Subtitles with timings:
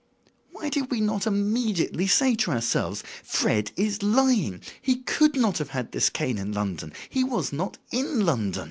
[0.51, 4.61] Why did we not immediately say to ourselves: 'Fred is lying.
[4.81, 6.91] He could not have had this cane in London.
[7.07, 8.59] He was not in London.